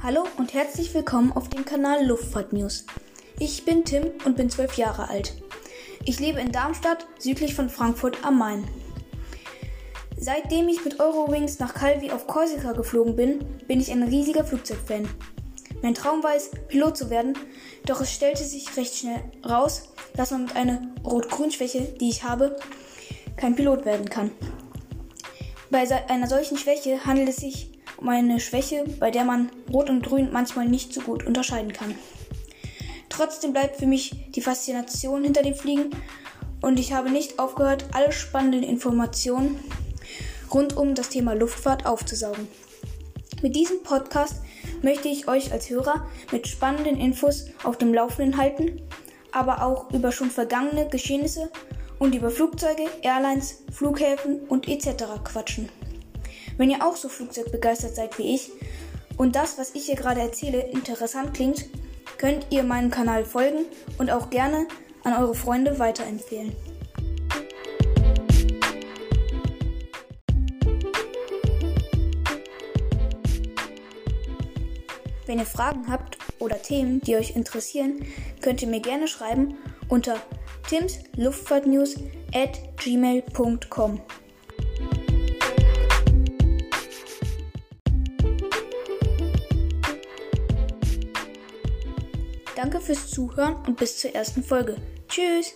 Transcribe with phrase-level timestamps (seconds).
[0.00, 2.86] Hallo und herzlich willkommen auf dem Kanal Luftfahrt News.
[3.40, 5.34] Ich bin Tim und bin zwölf Jahre alt.
[6.04, 8.64] Ich lebe in Darmstadt, südlich von Frankfurt am Main.
[10.16, 15.08] Seitdem ich mit Eurowings nach Calvi auf Korsika geflogen bin, bin ich ein riesiger Flugzeugfan.
[15.82, 17.36] Mein Traum war es, Pilot zu werden,
[17.84, 22.56] doch es stellte sich recht schnell raus, dass man mit einer Rot-Grün-Schwäche, die ich habe,
[23.36, 24.30] kein Pilot werden kann.
[25.70, 30.04] Bei einer solchen Schwäche handelt es sich um eine Schwäche, bei der man Rot und
[30.04, 31.94] Grün manchmal nicht so gut unterscheiden kann.
[33.08, 35.90] Trotzdem bleibt für mich die Faszination hinter dem Fliegen
[36.60, 39.58] und ich habe nicht aufgehört, alle spannenden Informationen
[40.52, 42.48] rund um das Thema Luftfahrt aufzusaugen.
[43.42, 44.42] Mit diesem Podcast
[44.82, 48.82] möchte ich euch als Hörer mit spannenden Infos auf dem Laufenden halten,
[49.32, 51.50] aber auch über schon vergangene Geschehnisse
[51.98, 55.04] und über Flugzeuge, Airlines, Flughäfen und etc.
[55.24, 55.68] quatschen.
[56.58, 58.50] Wenn ihr auch so flugzeugbegeistert seid wie ich
[59.16, 61.66] und das, was ich hier gerade erzähle, interessant klingt,
[62.18, 63.64] könnt ihr meinem Kanal folgen
[63.96, 64.66] und auch gerne
[65.04, 66.52] an eure Freunde weiterempfehlen.
[75.26, 78.04] Wenn ihr Fragen habt oder Themen, die euch interessieren,
[78.40, 79.56] könnt ihr mir gerne schreiben
[79.88, 80.16] unter
[80.68, 81.96] timsluftfahrtnews
[82.34, 84.00] at gmail.com.
[92.58, 94.74] Danke fürs Zuhören und bis zur ersten Folge.
[95.06, 95.54] Tschüss!